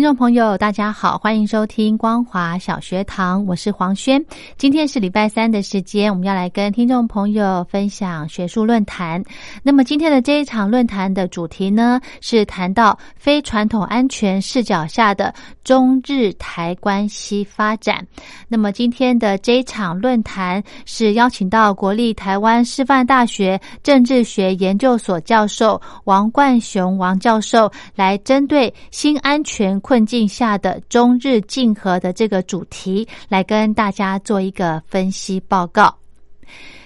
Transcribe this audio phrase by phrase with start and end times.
[0.00, 4.18] 听众朋友，大家好，欢迎收听光华小学堂，我是黄轩。
[4.56, 9.22] 今天是礼拜三的时间，我们要来跟听众朋友分享学术论坛。
[9.62, 15.34] 那么今天的这一场论坛的主题呢，是谈到非传统安全视角下的
[15.64, 18.02] 中日台关系发展。
[18.48, 29.78] 那么今天的这一场论坛是邀请到国立台湾师范大学政治学研究所教授王冠雄王教授来针对新安全。
[29.90, 35.92] 困境下的中日竞合的这个主题，来跟大家做一个分析报告。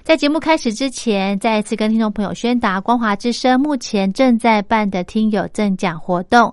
[0.03, 6.51] 在节目开始之前，再一次跟听众朋友宣达，光华之声目前正在办的听友赠奖活动。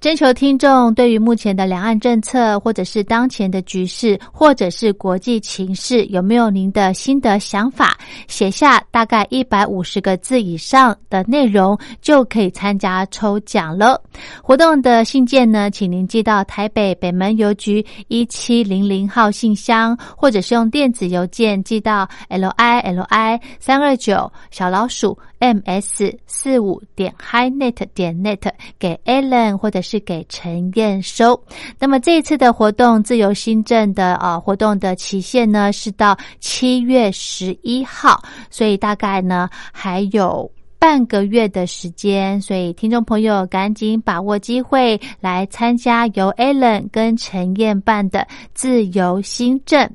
[0.00, 7.98] 征求听众对于目前的两岸政策，或者是当前的局势，或者是国际情势，有没有您的心得想法？
[8.26, 14.00] 写下大概一百五十个字以上的内容，就可以参加抽奖了。
[14.42, 29.89] 活动的信件呢，请您寄到台北北门邮局一七零零号信箱，或者是用电子邮件寄到 l i l i 三二九小老鼠 m s 四五点 hi net 点 net 给 Allen 或者是。
[29.90, 31.42] 是给陈燕收。
[31.80, 48.24] 那么这次的活动，自由新政的呃活动的期限呢是到七月十一号，所以大概呢还有半个月的时间，所以听众朋友赶紧把握机会来参加由 Allen 跟陈燕办的
[48.54, 49.90] 自由新政。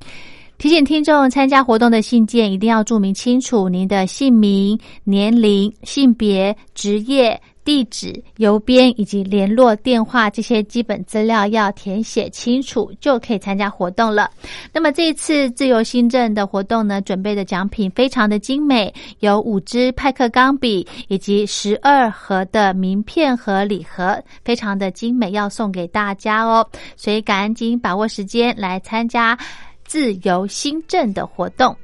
[0.57, 7.41] 提醒听众参加活动的信件一定要注明清楚您的姓名、年龄、性别、职业。
[7.65, 14.29] 地址、邮编以及联络电话这些基本资料要填写清楚，就可以参加活动了。
[14.71, 26.65] 那么这一次自由新政的活动呢，准备的奖品非常的精美，有五支派克钢笔以及十二盒的名片和礼盒，非常的精美，要送给大家哦。
[26.95, 29.35] 所以赶紧把握时间来参加
[29.83, 31.75] 自由新政的活动。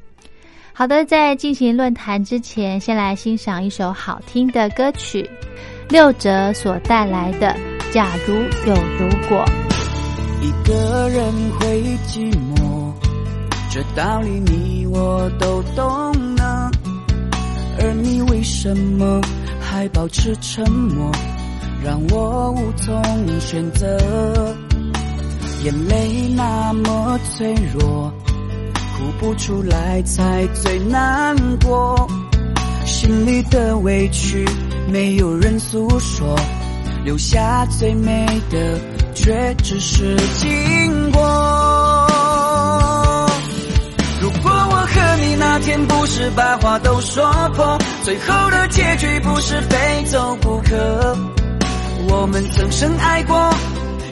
[0.81, 5.30] 好的，在进行论坛之前，先来欣赏一首好听的歌曲。
[5.90, 7.56] 六哲所带来的，
[7.92, 8.34] 假如
[8.66, 9.46] 有如果，
[10.41, 12.91] 一个人会寂寞，
[13.70, 16.72] 这道理你我都懂呢。
[17.80, 19.22] 而你为什么
[19.59, 21.12] 还保持沉默，
[21.86, 24.56] 让我无从选择？
[25.64, 28.10] 眼泪那么脆弱，
[29.01, 31.35] 哭不出来才最难
[31.66, 32.07] 过，
[32.85, 34.45] 心里的委屈。
[34.89, 36.35] 没有人诉说，
[37.03, 38.79] 留下最美的
[39.16, 41.20] 却只是经过。
[44.22, 51.17] 如果我和你那天不是把话都说破，最后的结局不是非走不可。
[52.08, 53.52] 我们曾深爱过，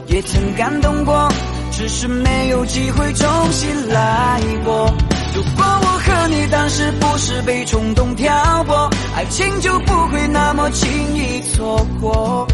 [0.07, 1.31] 也曾感动过，
[1.79, 4.93] 只是没有机会重新来过。
[5.33, 8.33] 如果我和你当时不是被冲动挑
[8.65, 12.45] 拨，爱情就不会那么轻易错过。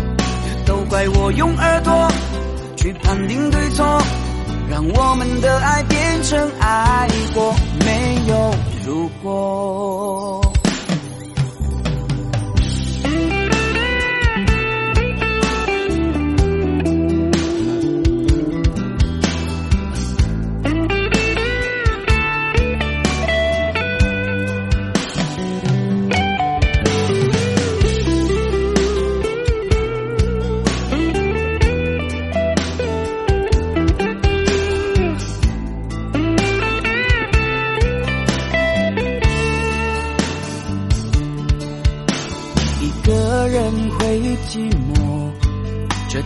[0.67, 2.07] 都怪我用耳朵
[2.77, 3.83] 去判定对错，
[4.69, 8.53] 让我们的爱变成爱过，没有
[8.85, 10.44] 如果。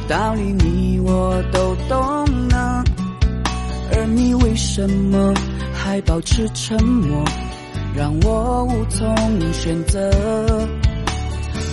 [0.10, 2.84] 道理你我都懂呢。
[3.96, 5.32] 而你为什么
[5.72, 7.24] 还保持沉默，
[7.96, 9.16] 让我无从
[9.54, 10.68] 选择？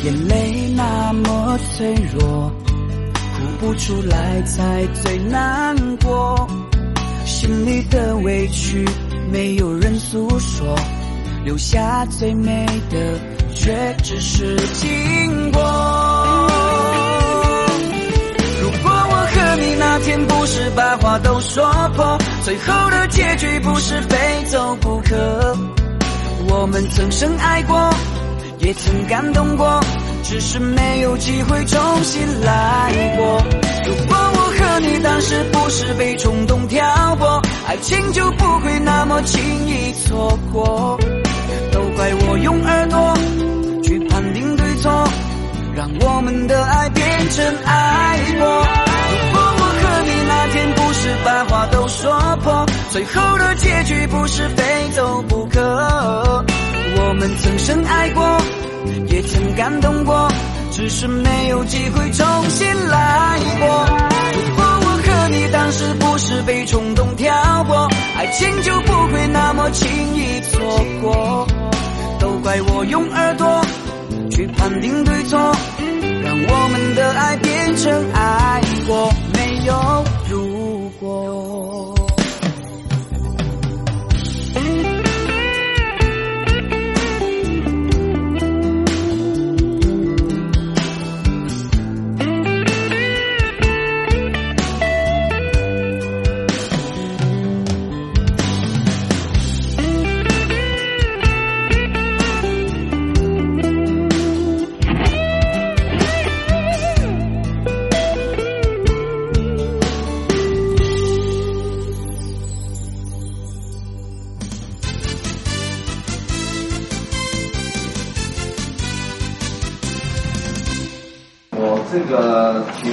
[0.05, 2.53] 眼泪那么脆弱，
[3.15, 5.75] 哭不出来才最难
[6.05, 6.47] 过。
[7.25, 8.85] 心里的委屈
[9.33, 10.79] 没有人诉说，
[11.43, 13.19] 留下最美的
[13.55, 16.06] 却只是经过。
[19.99, 21.65] 那天不是把话都说
[21.97, 25.57] 破，最后的结局不是非走不可。
[26.51, 27.91] 我们曾深爱过，
[28.59, 29.81] 也曾感动过，
[30.23, 33.43] 只是没有机会重新来过。
[33.87, 36.85] 如果我和你当时不是被冲动挑
[37.17, 40.99] 拨，爱情就不会那么轻易错过。
[41.73, 43.15] 都怪我用耳朵
[43.83, 45.09] 去判定对错，
[45.75, 48.66] 让我们的爱变成爱过。
[54.27, 56.45] 是非走不可。
[56.99, 58.41] 我们曾深爱过，
[59.09, 60.29] 也曾感动过，
[60.73, 63.87] 只是没有机会重新来过。
[64.35, 67.33] 如果我和你当时不是被冲动挑
[67.65, 71.47] 拨，爱情就不会那么轻易错过。
[72.19, 73.65] 都怪我用耳朵
[74.31, 75.39] 去判定对错，
[76.25, 79.13] 让我们的爱变成爱过，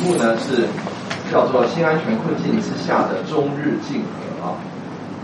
[0.04, 0.68] 目呢是
[1.32, 4.54] 叫做“新安全困境之下的中日竞合”啊。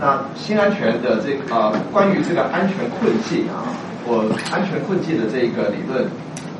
[0.00, 3.68] 那新安全的这个呃，关于这个安全困境啊，
[4.08, 6.08] 我安全困境的这个理论，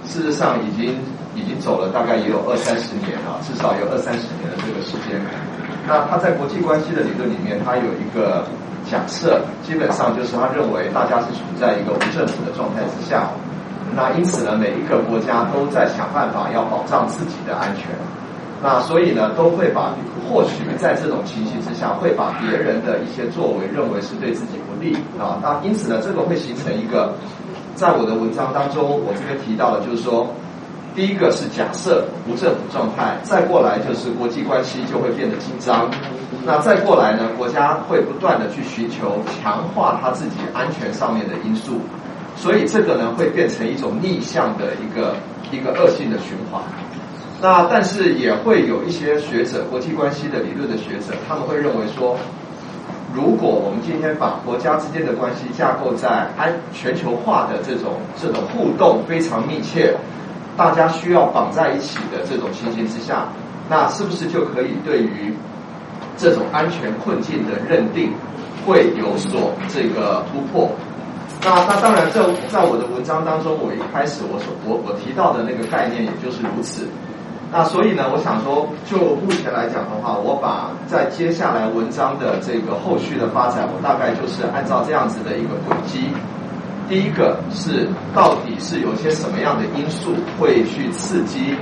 [0.04, 0.94] 事实上已经
[1.34, 5.16] 已经走了大概也有二三十年啊，至少有二三十年的这个时间。
[5.88, 8.44] 那他在国际关系的理论里面，他有一个
[8.84, 13.30] 假设，基本上就是他认为大家是处在一个无政府的状态之下。
[13.94, 17.86] 那因此呢，每一个国家都在想办法要保障自己的安全。
[18.62, 19.94] 那所以呢，都会把
[20.28, 25.40] 或许在这种情形之下，会把别人的一些作为认为是对自己不利啊。
[25.42, 27.14] 那因此呢，这个会形成一个，
[27.74, 30.28] 在我的文章当中，我这边提到的就是说，
[30.94, 35.90] 第一个是假设无政府状态，再过来就是国际关系就会变得紧张。
[36.44, 41.80] 那再过来呢，国家会不断的去寻求强化他自己安全上面的因素。
[42.40, 45.14] 所以这个呢会变成一种逆向的一个
[45.52, 46.62] 一个恶性的循环。
[47.42, 52.16] 那但是也会有一些学者，国际关系的理论的学者，他们会认为说，
[53.14, 59.94] 如果我们今天把国家之间的关系架构在安全球化的这种这种互动非常密切，
[60.56, 63.28] 大家需要绑在一起的这种情形之下，
[63.68, 65.34] 那是不是就可以对于
[66.16, 68.12] 这种安全困境的认定
[68.66, 70.70] 会有所这个突破？
[71.42, 76.86] 那那当然，在在我的文章当中，我一开始我所我我提到的那个概念也就是如此。
[77.50, 86.12] 那所以呢，我想说，就目前来讲的话，我把在接下来文章的这个后续的发展，我大概就是按照这样子的一个轨迹。
[86.88, 91.54] 第一个是到底是有些什么样的因素会去刺激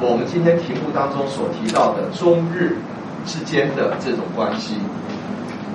[0.00, 2.76] 我们今天题目当中所提到的中日
[3.24, 4.76] 之间的这种关系？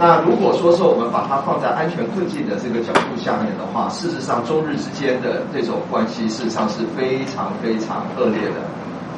[0.02, 8.66] 那如果说是我们把它放在安全困境的这个角度下面的话，事实上中日之间的这种关系事实上是非常非常恶劣的，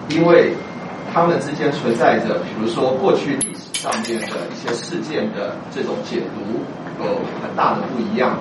[0.10, 0.52] 因为
[1.13, 6.60] 他们之间存在着，比如说过去历史上面的一些事件的这种解读
[7.00, 8.36] 有很大的不一样，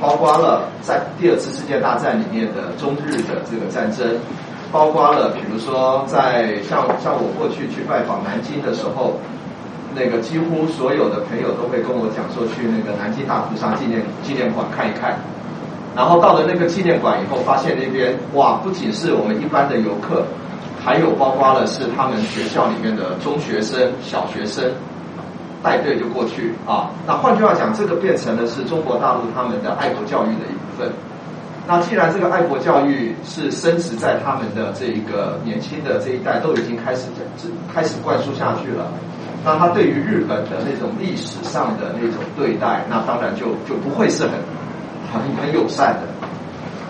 [0.00, 4.06] 包括了在第二次世界大战里面的中日的这个战争，
[4.70, 9.18] 包括了比如说在像像我过去去拜访南京的时候。
[9.94, 15.18] 那个几乎所有的朋友都会跟我讲说去那个南京大屠杀纪念纪念馆看一看，
[15.96, 20.24] 然后到了那个纪念馆以后，发现那边哇，不仅是我们一般的游客，
[20.84, 24.64] 还有包括了是他们学校里面的中学生、小学生
[25.62, 26.90] 带队就过去啊。
[27.06, 30.90] 那换句话讲，这个变成了是中国大陆他们的爱国教育的一部分。
[31.66, 37.02] 那既然这个爱国教育是深植在他们的这一个年轻的这一代都已经开始
[37.72, 38.90] 开始灌输下去了，
[39.44, 44.32] 那他对于日本的那种历史上的那种对待，那当然就就不会是很
[45.12, 46.00] 很很友善的。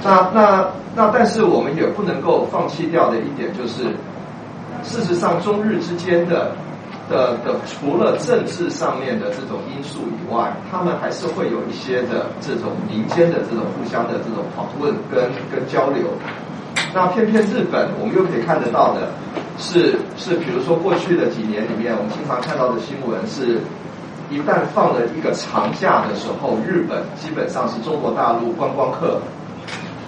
[0.02, 3.85] 那那那，但是我们也不能够放弃掉的一点就是，
[4.83, 6.52] 事实上中日之间的。
[7.11, 16.07] 的的，除了政治上面的这种因素以外，他们还是会有一些的这种民间的这种互相的这种讨论跟跟交流。
[16.92, 19.09] 那偏偏日本，我们又可以看得到的
[19.59, 23.61] 是是，比如说过去的几年里面，我们经常看到的新闻是，
[24.30, 29.20] 一旦放了一个长假的时候，日本基本上是中国大陆观光客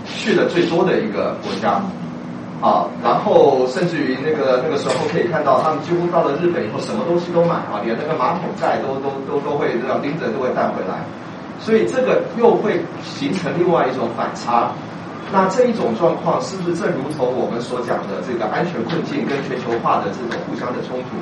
[0.07, 1.81] 去的最多的一个国家。
[2.63, 11.03] 啊，然后甚至于那个那个时候可以看到，他们几乎到了日本以后，什么东西都买啊，连那个马桶盖都都都都会这样拎着都会带回来，
[11.59, 14.71] 所以这个又会形成另外一种反差。
[15.33, 21.17] 那这一种状况是不是正如同我们所讲的这个安全困境跟全球化的这种互相的冲突？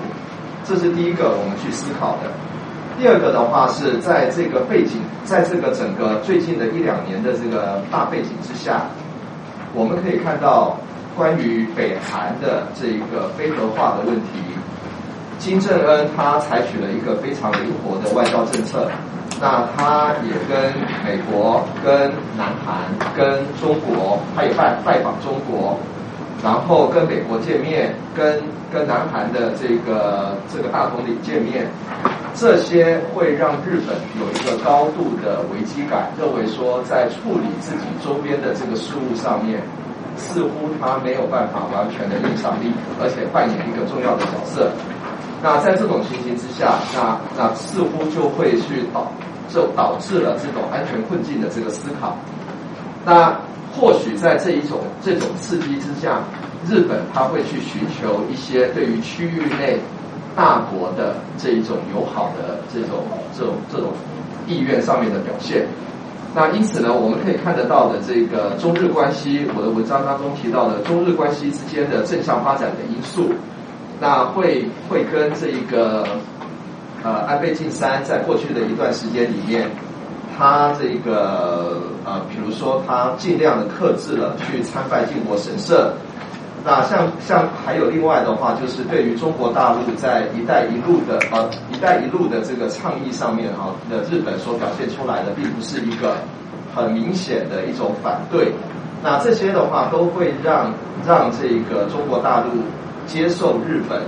[0.64, 2.28] 这是第一个我们去思考的。
[2.98, 8.82] 第二个的话是在这个背景，在这个整个最近的一两年的这个大背景之下，
[9.72, 10.76] 我们可以看到。
[11.16, 14.28] 关于北韩的这一个非核化的问题，
[15.38, 18.88] 金正恩他采取了一个非常灵活的外交政策。
[19.40, 22.84] 那他也跟美国、跟南韩、
[23.16, 25.78] 跟中国，他也拜拜访中国，
[26.44, 28.42] 然后跟美国见面，跟
[28.72, 31.66] 跟南韩的这个这个大统领见面，
[32.34, 39.60] 这些会让日本有一个高度的危机感，认为说在处理自己周边的这个事务上面。
[40.16, 42.70] 似乎他没有办法完全的影响力，
[43.00, 44.70] 而且扮演一个重要的角色。
[45.42, 49.10] 那在这种情形之下，那那似乎就会去导，
[49.52, 52.16] 就导致了这种安全困境的这个思考。
[53.04, 53.36] 那
[53.72, 56.20] 或许在这一种这种刺激之下，
[56.68, 59.78] 日本他会去寻求一些对于区域内
[60.36, 63.04] 大国的这一种友好的这种
[63.36, 63.92] 这种这种
[64.46, 65.66] 意愿上面的表现。
[66.34, 73.32] 那因此呢，我们可以看得到的这个中日关系，我的文章当中提到的中日关系之间的正向发展的因素，
[74.00, 76.06] 那会会跟这一个
[77.02, 79.68] 呃安倍晋三在过去的一段时间里面，
[80.36, 85.92] 他这个呃，比如说他尽量的克制了去参拜靖国神社。
[86.62, 96.16] 那像像还有另外的话，就是对于中国大陆在“一带一路”的呃“一带一路”的这个倡议上面啊的日本所表现出来的，并不是一个
[96.74, 98.52] 很明显的一种反对。
[99.02, 100.70] 那这些的话，都会让
[101.08, 102.50] 让这个中国大陆
[103.06, 104.02] 接受日本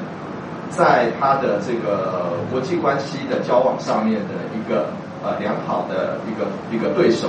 [0.77, 4.89] 在他的这个国际关系的交往上面的一个
[5.23, 7.29] 呃良好的一个一个对手。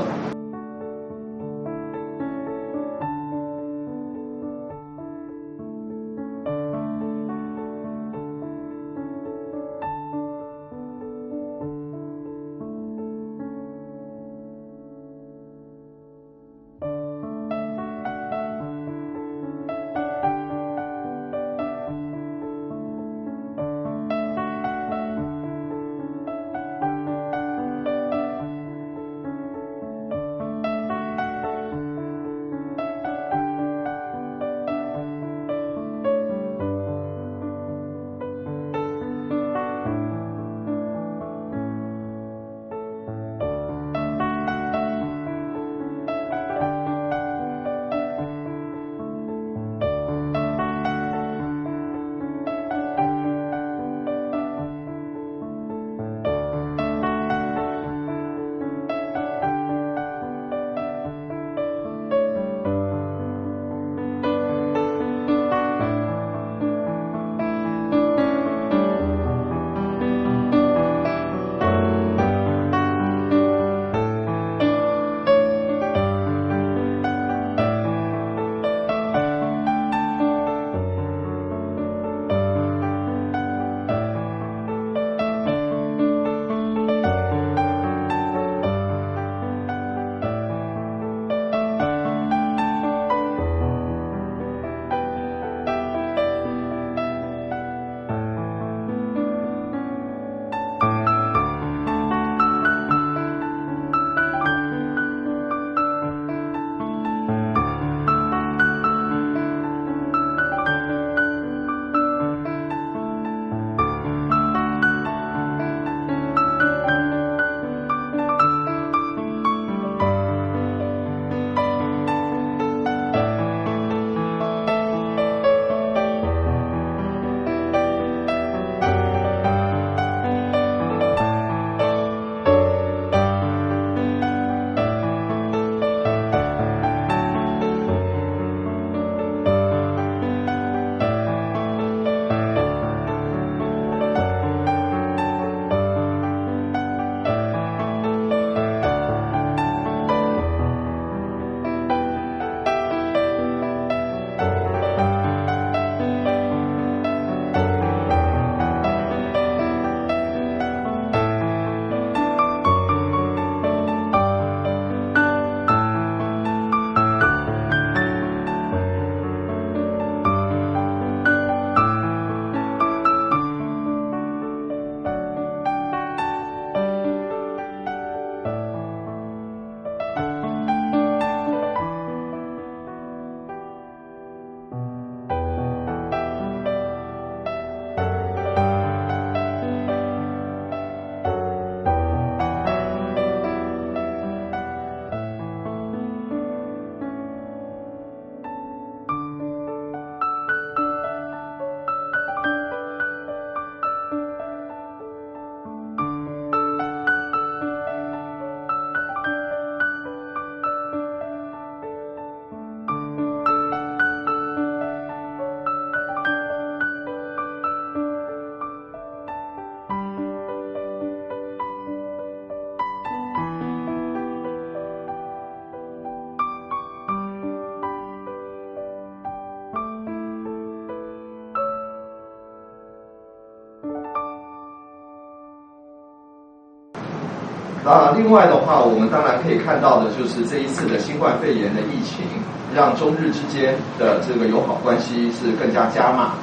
[238.15, 242.25] 另外的话，我们当然可以看到的就是这一次的新冠肺炎的疫情，
[242.73, 246.33] 让中日之间的这个友好关系是更加加码。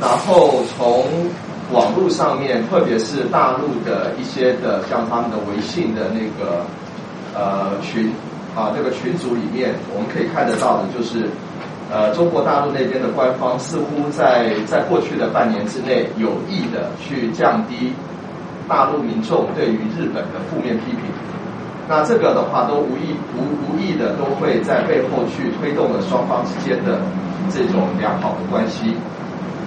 [0.00, 1.04] 然后从
[1.72, 6.64] 网络上面，特别是大陆的一些的像他们的微信的那个
[7.34, 8.12] 呃群
[8.54, 11.28] 啊，这个群组里面，我们可以看得到的就是。
[11.88, 17.92] 呃，中国大陆那边的官方似乎在在过去的半年之内有意的去降低
[18.68, 21.00] 大陆民众对于日本的负面批评，
[21.88, 27.00] 那这个的话都无意无无意的都会在背后去推动了双方之间的
[27.50, 28.94] 这种良好的关系。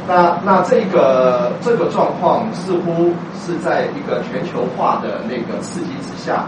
[0.08, 3.14] 那那这个这个状况似乎
[3.46, 6.46] 是在一个全球化的那个刺激之下。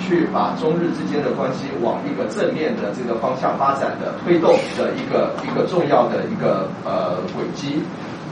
[0.00, 7.82] 去把中日之间的关系往一个正面的这个方向发展的推动的一个一个重要的一个呃轨迹。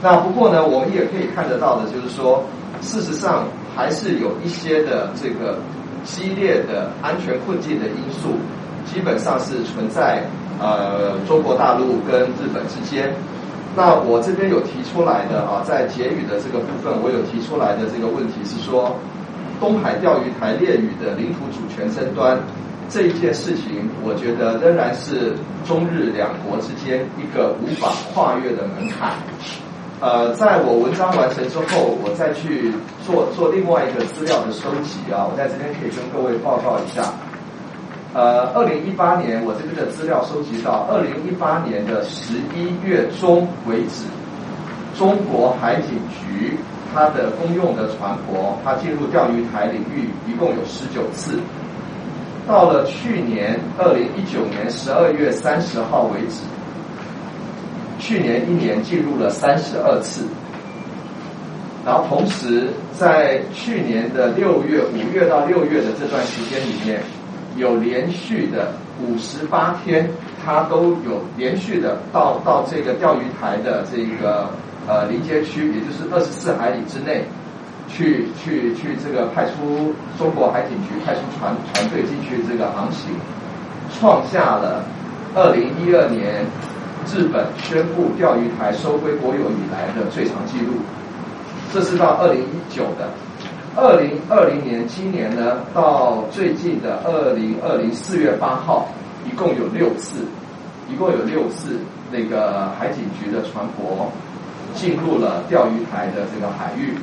[0.01, 2.41] 那不过呢，我们也可以看得到的，就是说，
[2.81, 5.59] 事实上还是有一些的这个
[6.03, 8.37] 激烈的安全困境的因素，
[8.85, 10.23] 基本上是存在
[10.59, 13.13] 呃中国大陆跟日本之间。
[13.75, 18.95] 那我这边有提出来的啊，在结语的这个部分，我有提出来的这个问题是说。
[19.59, 22.37] 东海钓鱼台列屿的领土主权争端
[22.87, 25.33] 这一件事情，我觉得仍然是
[25.65, 29.13] 中日两国之间一个无法跨越的门槛。
[29.99, 32.71] 呃，在我文章完成之后，我再去
[33.05, 37.13] 做做另外一个资料的收集啊，我在这边可以跟各位报告一下。
[38.13, 44.05] 呃，二零一八年我这边的资料收集到二零一八年的十一月中为止，
[44.97, 46.57] 中国海警局。
[46.95, 51.37] 它的公用的船舶，它进入钓鱼台领域一共有十九次，
[52.47, 56.41] 到了去年二零一九年十二月三十号为止，
[58.07, 60.25] 去年一年进入了三十二次，
[61.85, 67.01] 然后同时在去年的六月五月到六月的这段时间里面，
[67.57, 68.71] 有连续的
[69.03, 70.09] 五十八天，
[70.45, 74.47] 它都有连续的到到这个钓鱼台的这个。
[74.89, 77.25] 呃，临街区，也就是二十四海里之内，
[77.89, 83.11] 去去去这个派出中国海警局派出船船队进去这个航行，
[83.99, 84.85] 创下了
[85.35, 86.45] 二零一二年
[87.13, 90.73] 日本宣布钓鱼台收归国有以来的最长纪录。
[91.73, 93.09] 这是到二零一九的，
[93.75, 98.87] 二零二零年今年呢，到最近的二零二零四月八号，
[99.25, 100.25] 一共有六次，
[100.89, 101.79] 一共有六次
[102.11, 104.05] 那个海警局的船舶。
[104.75, 106.93] 进入了钓鱼台的这个海域，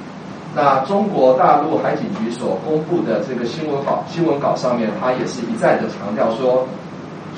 [0.54, 6.68] 那中国大陆海警局所公布的这个新闻稿新闻稿上面，它也是一再的强调说，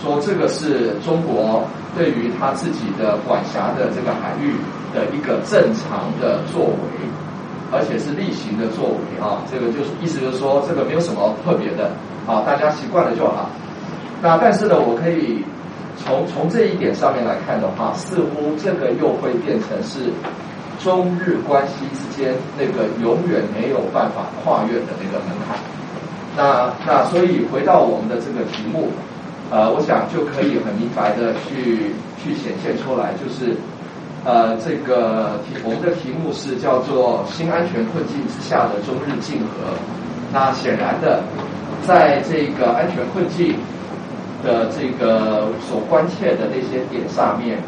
[0.03, 1.65] 说这个是中国
[1.97, 4.55] 对于他自己的管辖的这个海域
[4.95, 7.07] 的一个正常的作为，
[7.73, 11.91] 而且是例行的作为啊，这个就是意思就是说这个没有什么特别的
[12.27, 13.51] 啊，大家习惯了就好。
[14.23, 15.45] 那但是呢，我可以。
[15.99, 20.13] 从从这一点上面来看的话，似乎这个又会变成是
[20.79, 25.57] 中日关系之间那个永远没有办法跨越的那个门槛。
[26.37, 28.91] 那那所以回到我们的这个题目，
[29.51, 33.57] 呃，我想就可以很明白的去去显现出来，就是
[34.25, 39.73] 呃这个题我们的题目是叫做新安全困境之下的中日竞合。
[40.33, 41.23] 那显然的，
[41.87, 43.55] 在这个安全困境。
[44.45, 47.59] 的这个所关切的那些点上面，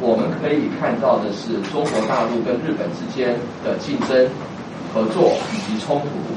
[0.00, 4.28] 我们可以看到的是中国大陆跟日本之间的竞争、
[4.92, 6.35] 合作以及冲突。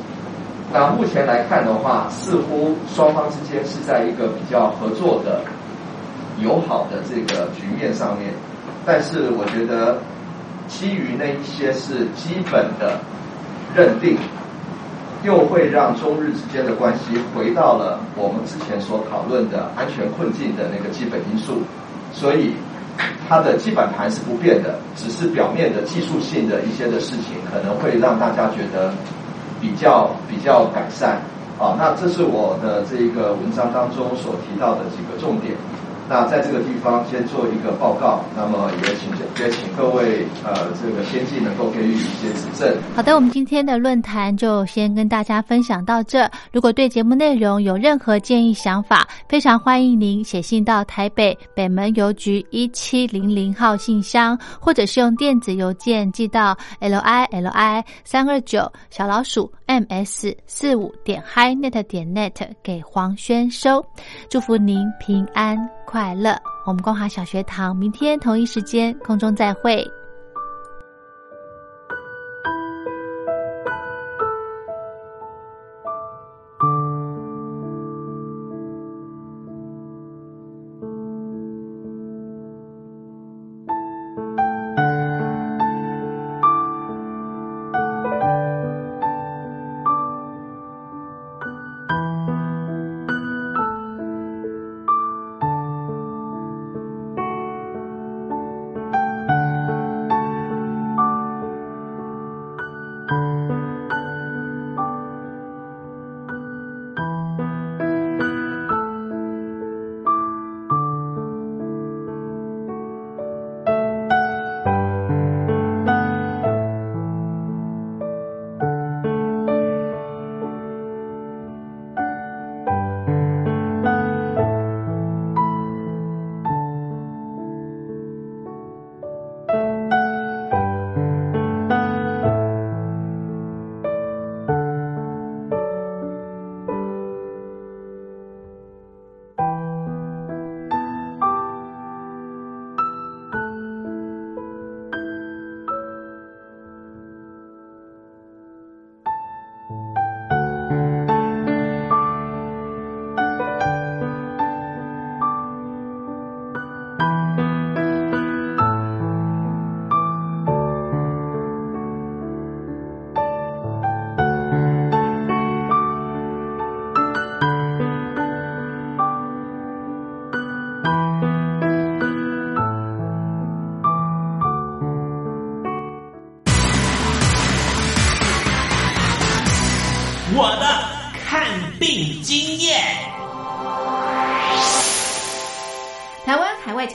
[0.71, 5.41] 那目前来看的话，似乎双方之间是在一个比较合作的、
[6.39, 8.33] 友好的这个局面上面。
[8.85, 9.97] 但是，我觉得
[10.67, 12.99] 基于那一些是基本的
[13.75, 14.17] 认定。
[15.21, 21.61] 又会让中日之间的关系回到了我们之前所讨论的安全困境的那个基本因素，
[22.13, 22.53] 所以
[23.27, 28.93] 它的基本盘是不变的，只是表面的技术性的一些的事情可能会让大家觉得
[29.61, 31.21] 比较比较改善
[31.59, 31.75] 啊。
[31.77, 35.55] 那这是我的这一个文章当中所提到的几个重点。
[36.09, 39.11] 那在这个地方先做一个报告，那么也请
[39.45, 42.75] 也请各位呃这个先进能够给予一些指正。
[42.95, 46.27] 好的，我们今天的论坛就先跟大家分享到这。
[46.51, 63.85] 如果对节目内容有任何建议想法，非常欢迎您写信到台北北门邮局一七零零号信箱，或者是用电子邮件寄到 l i l i 三二九小老鼠 m s 四五点 hi net 点 net 给黄轩收。
[64.27, 65.55] 祝福您平安。
[65.85, 69.85] 快快乐，我们光华小学堂明天同一时间空中再会。